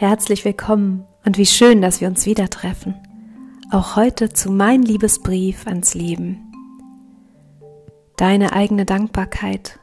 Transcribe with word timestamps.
Herzlich 0.00 0.46
willkommen 0.46 1.06
und 1.26 1.36
wie 1.36 1.44
schön, 1.44 1.82
dass 1.82 2.00
wir 2.00 2.08
uns 2.08 2.24
wieder 2.24 2.48
treffen. 2.48 2.94
Auch 3.70 3.96
heute 3.96 4.32
zu 4.32 4.50
mein 4.50 4.80
Liebesbrief 4.80 5.66
ans 5.66 5.92
Leben. 5.92 6.38
Deine 8.16 8.54
eigene 8.54 8.86
Dankbarkeit. 8.86 9.78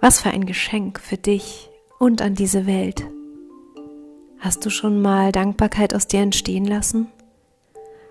Was 0.00 0.20
für 0.20 0.30
ein 0.30 0.46
Geschenk 0.46 0.98
für 0.98 1.16
dich 1.16 1.70
und 2.00 2.22
an 2.22 2.34
diese 2.34 2.66
Welt. 2.66 3.06
Hast 4.40 4.66
du 4.66 4.68
schon 4.68 5.00
mal 5.00 5.30
Dankbarkeit 5.30 5.94
aus 5.94 6.08
dir 6.08 6.22
entstehen 6.22 6.64
lassen? 6.64 7.06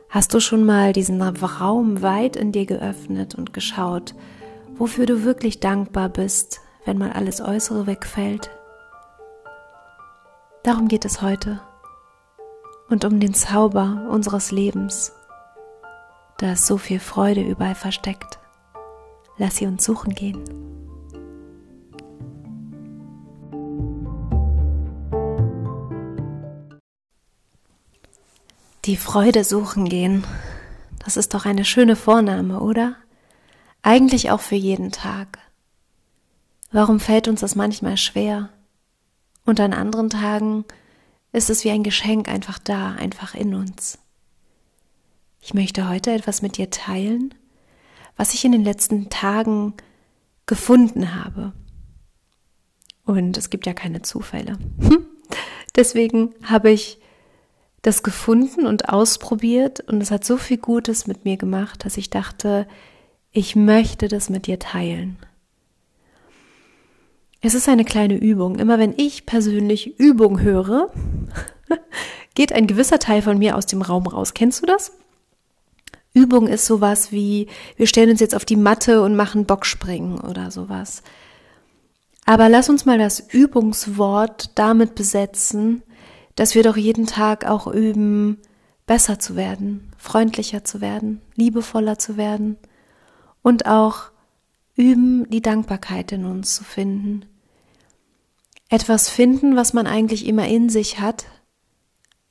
Hast 0.08 0.34
du 0.34 0.40
schon 0.40 0.64
mal 0.64 0.94
diesen 0.94 1.22
Raum 1.22 2.02
weit 2.02 2.38
in 2.38 2.54
dir 2.54 2.66
geöffnet 2.66 3.36
und 3.36 3.52
geschaut, 3.52 4.16
wofür 4.78 5.06
du 5.06 5.26
wirklich 5.26 5.60
dankbar 5.60 6.08
bist, 6.08 6.62
wenn 6.86 6.98
mal 6.98 7.12
alles 7.12 7.42
Äußere 7.42 7.88
wegfällt? 7.88 8.57
Darum 10.64 10.88
geht 10.88 11.06
es 11.06 11.22
heute 11.22 11.62
und 12.90 13.06
um 13.06 13.20
den 13.20 13.34
Zauber 13.34 14.08
unseres 14.10 14.52
Lebens. 14.52 15.14
Da 16.38 16.54
ist 16.54 16.68
so 16.68 16.78
viel 16.78 17.00
Freude 17.00 17.42
überall 17.42 17.76
versteckt. 17.76 18.40
Lass 19.38 19.58
sie 19.58 19.66
uns 19.66 19.84
suchen 19.84 20.14
gehen. 20.14 20.44
Die 28.86 28.96
Freude 28.96 29.44
suchen 29.44 29.90
gehen. 29.90 30.24
Das 31.04 31.18
ist 31.18 31.34
doch 31.34 31.46
eine 31.46 31.66
schöne 31.66 31.96
Vorname, 31.96 32.62
oder? 32.62 32.96
Eigentlich 33.82 34.32
auch 34.32 34.40
für 34.40 34.56
jeden 34.56 34.92
Tag. 34.92 35.40
Warum 36.72 37.00
fällt 37.00 37.28
uns 37.28 37.42
das 37.42 37.56
manchmal 37.56 37.98
schwer? 37.98 38.50
Und 39.48 39.62
an 39.62 39.72
anderen 39.72 40.10
Tagen 40.10 40.66
ist 41.32 41.50
es 41.50 41.64
wie 41.64 41.72
ein 41.72 41.84
Geschenk 41.84 42.28
einfach 42.28 42.60
da, 42.60 42.92
einfach 42.92 43.34
in 43.34 43.56
uns. 43.56 43.98
Ich 45.40 45.54
möchte 45.54 45.88
heute 45.88 46.12
etwas 46.12 46.42
mit 46.42 46.58
dir 46.58 46.70
teilen, 46.70 47.34
was 48.18 48.34
ich 48.34 48.44
in 48.44 48.52
den 48.52 48.66
letzten 48.66 49.10
Tagen 49.10 49.74
gefunden 50.48 51.16
habe. 51.16 51.54
Und 53.06 53.38
es 53.38 53.50
gibt 53.50 53.66
ja 53.66 53.74
keine 53.74 54.02
Zufälle. 54.02 54.58
Deswegen 55.78 56.36
habe 56.44 56.70
ich 56.70 57.00
das 57.84 58.04
gefunden 58.04 58.68
und 58.68 58.90
ausprobiert 58.90 59.80
und 59.80 60.02
es 60.02 60.12
hat 60.12 60.26
so 60.26 60.36
viel 60.36 60.58
Gutes 60.58 61.08
mit 61.08 61.24
mir 61.24 61.38
gemacht, 61.38 61.86
dass 61.86 61.96
ich 61.96 62.10
dachte, 62.10 62.68
ich 63.32 63.56
möchte 63.56 64.10
das 64.10 64.30
mit 64.30 64.46
dir 64.46 64.60
teilen. 64.60 65.18
Es 67.42 67.54
ist 67.54 67.70
eine 67.70 67.86
kleine 67.86 68.18
Übung. 68.18 68.58
Immer 68.58 68.80
wenn 68.80 68.94
ich 68.98 69.26
persönlich 69.26 70.00
Übung 70.00 70.42
höre, 70.42 70.92
geht 72.36 72.52
ein 72.52 72.68
gewisser 72.68 73.00
Teil 73.00 73.22
von 73.22 73.38
mir 73.38 73.56
aus 73.56 73.66
dem 73.66 73.82
Raum 73.82 74.08
raus. 74.08 74.34
Kennst 74.34 74.62
du 74.62 74.66
das? 74.66 74.92
Übung 76.14 76.48
ist 76.48 76.66
sowas 76.66 77.12
wie, 77.12 77.48
wir 77.76 77.86
stellen 77.86 78.10
uns 78.10 78.20
jetzt 78.20 78.36
auf 78.36 78.46
die 78.46 78.56
Matte 78.56 79.04
und 79.04 79.16
machen 79.16 79.46
Bockspringen 79.46 80.20
oder 80.20 80.50
sowas. 80.50 81.04
Aber 82.26 82.50
lass 82.50 82.70
uns 82.70 82.86
mal 82.86 82.98
das 82.98 83.20
Übungswort 83.20 84.52
damit 84.56 84.96
besetzen, 84.96 85.84
dass 86.36 86.56
wir 86.56 86.64
doch 86.64 86.76
jeden 86.76 87.06
Tag 87.06 87.46
auch 87.46 87.68
üben, 87.68 88.40
besser 88.88 89.20
zu 89.20 89.36
werden, 89.36 89.92
freundlicher 89.98 90.64
zu 90.64 90.82
werden, 90.82 91.22
liebevoller 91.36 92.00
zu 92.00 92.18
werden 92.18 92.58
und 93.44 93.68
auch 93.68 94.12
üben, 94.78 95.30
die 95.30 95.42
Dankbarkeit 95.42 96.12
in 96.14 96.26
uns 96.26 96.56
zu 96.56 96.64
finden. 96.64 97.26
Etwas 98.70 99.10
finden, 99.10 99.56
was 99.56 99.74
man 99.74 99.88
eigentlich 99.88 100.26
immer 100.26 100.48
in 100.48 100.70
sich 100.70 101.00
hat, 101.00 101.26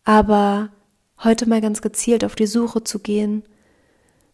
aber 0.04 0.70
heute 1.22 1.48
mal 1.48 1.60
ganz 1.60 1.82
gezielt 1.82 2.24
auf 2.24 2.36
die 2.36 2.46
Suche 2.46 2.84
zu 2.84 3.00
gehen, 3.00 3.42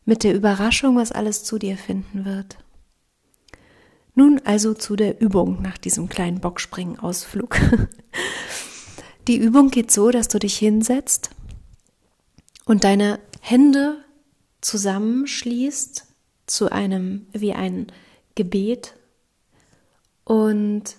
mit 0.05 0.25
der 0.25 0.35
Überraschung, 0.35 0.97
was 0.97 1.13
alles 1.13 1.45
zu 1.45 1.59
dir 1.59 1.77
finden 1.77 2.25
wird. 2.25 2.59
Nun 4.15 4.41
also 4.45 4.75
zu 4.75 4.97
der 4.97 5.21
Übung 5.21 5.63
nach 5.63 5.79
diesem 5.79 6.09
kleinen 6.09 6.41
Bockspringen-Ausflug. 6.41 7.59
Die 9.29 9.37
Übung 9.37 9.71
geht 9.71 9.91
so, 9.91 10.11
dass 10.11 10.29
du 10.29 10.39
dich 10.39 10.57
hinsetzt 10.57 11.31
und 12.65 12.85
deine 12.85 13.21
Hände 13.41 14.05
zusammenschließt 14.61 16.12
zu 16.53 16.71
einem 16.71 17.27
wie 17.33 17.55
ein 17.55 17.87
Gebet 18.35 18.95
und 20.25 20.97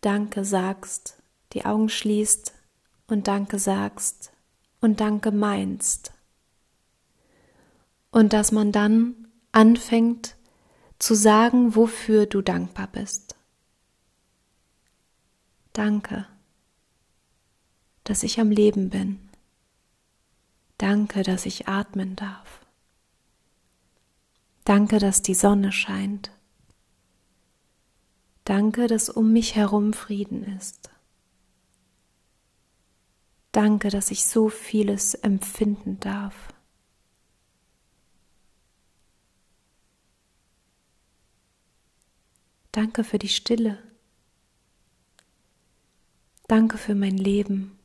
Danke 0.00 0.44
sagst, 0.44 1.22
die 1.52 1.64
Augen 1.64 1.88
schließt 1.88 2.52
und 3.06 3.28
Danke 3.28 3.60
sagst 3.60 4.32
und 4.80 5.00
Danke 5.00 5.30
meinst. 5.30 6.12
Und 8.10 8.32
dass 8.32 8.50
man 8.50 8.72
dann 8.72 9.28
anfängt 9.52 10.34
zu 10.98 11.14
sagen, 11.14 11.76
wofür 11.76 12.26
du 12.26 12.42
dankbar 12.42 12.88
bist. 12.88 13.36
Danke, 15.72 16.26
dass 18.02 18.24
ich 18.24 18.40
am 18.40 18.50
Leben 18.50 18.90
bin. 18.90 19.30
Danke, 20.78 21.22
dass 21.22 21.46
ich 21.46 21.68
atmen 21.68 22.16
darf. 22.16 22.61
Danke, 24.64 24.98
dass 24.98 25.22
die 25.22 25.34
Sonne 25.34 25.72
scheint. 25.72 26.30
Danke, 28.44 28.86
dass 28.86 29.08
um 29.08 29.32
mich 29.32 29.54
herum 29.56 29.92
Frieden 29.92 30.44
ist. 30.56 30.90
Danke, 33.52 33.90
dass 33.90 34.10
ich 34.10 34.24
so 34.24 34.48
vieles 34.48 35.14
empfinden 35.14 36.00
darf. 36.00 36.48
Danke 42.72 43.04
für 43.04 43.18
die 43.18 43.28
Stille. 43.28 43.78
Danke 46.48 46.78
für 46.78 46.94
mein 46.94 47.18
Leben. 47.18 47.78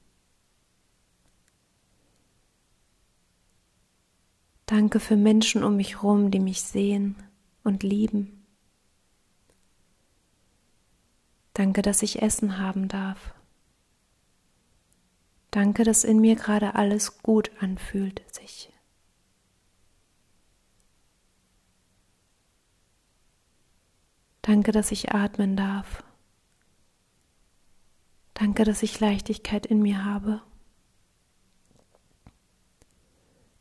Danke 4.68 5.00
für 5.00 5.16
Menschen 5.16 5.64
um 5.64 5.78
mich 5.78 5.96
herum, 5.96 6.30
die 6.30 6.42
mich 6.42 6.62
sehen 6.62 7.16
und 7.64 7.84
lieben. 7.84 8.46
Danke, 11.54 11.82
dass 11.82 12.04
ich 12.04 12.22
Essen 12.22 12.60
haben 12.60 12.90
darf. 12.90 13.34
Danke, 15.52 15.86
dass 15.86 16.04
in 16.04 16.20
mir 16.20 16.36
gerade 16.36 16.76
alles 16.76 17.24
gut 17.24 17.50
anfühlt 17.62 18.22
sich. 18.32 18.72
Danke, 24.42 24.74
dass 24.74 24.92
ich 24.92 25.14
atmen 25.14 25.56
darf. 25.56 26.04
Danke, 28.34 28.66
dass 28.66 28.84
ich 28.84 29.00
Leichtigkeit 29.00 29.66
in 29.66 29.82
mir 29.82 30.04
habe. 30.04 30.42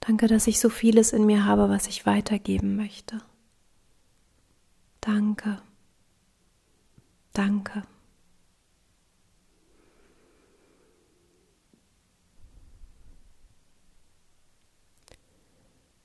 Danke, 0.06 0.28
dass 0.28 0.46
ich 0.46 0.60
so 0.60 0.68
vieles 0.68 1.12
in 1.12 1.26
mir 1.26 1.44
habe, 1.46 1.68
was 1.68 1.88
ich 1.88 2.06
weitergeben 2.06 2.76
möchte. 2.76 3.20
Danke. 5.00 5.60
Danke. 7.32 7.82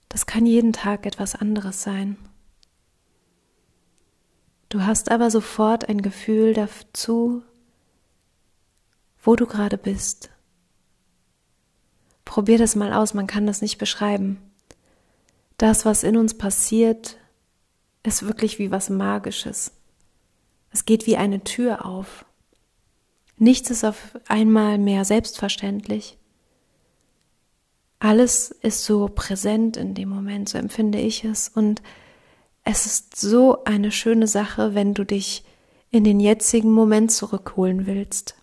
Das 0.10 0.26
kann 0.26 0.46
jeden 0.46 0.74
Tag 0.74 1.06
etwas 1.06 1.36
anderes 1.36 1.84
sein. 1.84 2.18
Du 4.70 4.82
hast 4.84 5.12
aber 5.12 5.30
sofort 5.30 5.88
ein 5.88 6.02
Gefühl 6.02 6.54
dazu, 6.54 7.44
wo 9.22 9.36
du 9.36 9.46
gerade 9.46 9.78
bist. 9.78 10.32
Probier 12.32 12.58
das 12.58 12.78
mal 12.78 12.94
aus, 12.94 13.14
man 13.14 13.28
kann 13.28 13.46
das 13.46 13.62
nicht 13.62 13.78
beschreiben. 13.78 14.38
Das, 15.58 15.84
was 15.84 16.06
in 16.06 16.16
uns 16.16 16.38
passiert, 16.38 17.18
ist 18.04 18.26
wirklich 18.26 18.58
wie 18.58 18.72
was 18.72 18.90
Magisches. 18.90 19.74
Es 20.72 20.86
geht 20.86 21.08
wie 21.08 21.18
eine 21.18 21.44
Tür 21.44 21.86
auf. 21.86 22.24
Nichts 23.36 23.70
ist 23.70 23.84
auf 23.84 24.18
einmal 24.30 24.78
mehr 24.78 25.04
selbstverständlich. 25.04 26.18
Alles 28.00 28.50
ist 28.50 28.86
so 28.86 29.10
präsent 29.10 29.76
in 29.76 29.94
dem 29.94 30.08
Moment, 30.08 30.48
so 30.48 30.58
empfinde 30.58 31.02
ich 31.02 31.26
es. 31.26 31.50
Und 31.50 31.82
es 32.64 32.86
ist 32.86 33.20
so 33.20 33.66
eine 33.66 33.92
schöne 33.92 34.28
Sache, 34.28 34.74
wenn 34.74 34.94
du 34.94 35.04
dich 35.04 35.44
in 35.90 36.06
den 36.06 36.22
jetzigen 36.22 36.72
Moment 36.72 37.12
zurückholen 37.12 37.88
willst. 37.88 38.41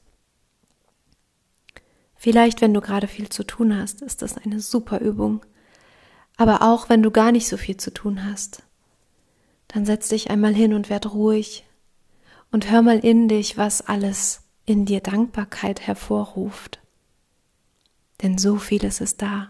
Vielleicht, 2.21 2.61
wenn 2.61 2.75
du 2.75 2.81
gerade 2.81 3.07
viel 3.07 3.29
zu 3.29 3.45
tun 3.45 3.75
hast, 3.75 4.03
ist 4.03 4.23
das 4.23 4.37
eine 4.37 4.59
super 4.59 5.01
Übung. 5.01 5.47
Aber 6.37 6.63
auch 6.63 6.89
wenn 6.89 7.03
du 7.03 7.13
gar 7.13 7.31
nicht 7.31 7.47
so 7.49 7.57
viel 7.57 7.77
zu 7.77 7.95
tun 7.95 8.25
hast, 8.25 8.65
dann 9.69 9.87
setz 9.87 10.09
dich 10.09 10.29
einmal 10.29 10.53
hin 10.53 10.75
und 10.75 10.91
werd 10.91 11.15
ruhig 11.15 11.65
und 12.51 12.71
hör 12.71 12.83
mal 12.83 12.99
in 12.99 13.29
dich, 13.29 13.57
was 13.57 13.83
alles 13.83 14.43
in 14.67 14.85
dir 14.85 15.01
Dankbarkeit 15.01 15.87
hervorruft. 15.87 16.81
Denn 18.21 18.37
so 18.37 18.57
vieles 18.57 19.01
ist 19.01 19.23
da. 19.23 19.49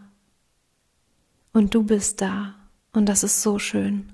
Und 1.54 1.74
du 1.74 1.84
bist 1.84 2.20
da. 2.20 2.54
Und 2.92 3.06
das 3.06 3.22
ist 3.22 3.42
so 3.42 3.58
schön. 3.58 4.12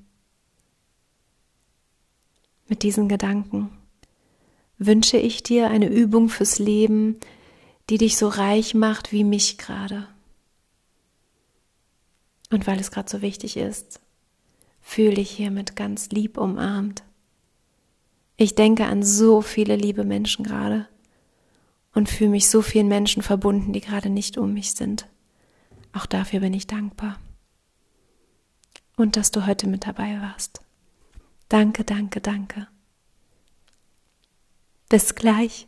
Mit 2.68 2.84
diesen 2.84 3.08
Gedanken 3.08 3.70
wünsche 4.78 5.16
ich 5.16 5.42
dir 5.42 5.70
eine 5.70 5.88
Übung 5.88 6.28
fürs 6.28 6.58
Leben, 6.58 7.18
die 7.90 7.98
dich 7.98 8.16
so 8.16 8.28
reich 8.28 8.74
macht 8.74 9.12
wie 9.12 9.24
mich 9.24 9.58
gerade. 9.58 10.08
Und 12.50 12.66
weil 12.66 12.78
es 12.80 12.90
gerade 12.90 13.10
so 13.10 13.22
wichtig 13.22 13.56
ist, 13.56 14.00
fühle 14.80 15.20
ich 15.20 15.30
hiermit 15.30 15.76
ganz 15.76 16.10
lieb 16.10 16.38
umarmt. 16.38 17.02
Ich 18.36 18.54
denke 18.54 18.86
an 18.86 19.02
so 19.02 19.40
viele 19.40 19.76
liebe 19.76 20.04
Menschen 20.04 20.44
gerade 20.44 20.88
und 21.94 22.08
fühle 22.08 22.30
mich 22.30 22.48
so 22.48 22.62
vielen 22.62 22.88
Menschen 22.88 23.22
verbunden, 23.22 23.72
die 23.72 23.80
gerade 23.80 24.10
nicht 24.10 24.38
um 24.38 24.52
mich 24.52 24.72
sind. 24.72 25.06
Auch 25.92 26.06
dafür 26.06 26.40
bin 26.40 26.52
ich 26.52 26.66
dankbar. 26.66 27.18
Und 28.96 29.16
dass 29.16 29.30
du 29.30 29.46
heute 29.46 29.66
mit 29.66 29.86
dabei 29.86 30.20
warst. 30.20 30.60
Danke, 31.48 31.84
danke, 31.84 32.20
danke. 32.20 32.68
Bis 34.88 35.14
gleich. 35.14 35.66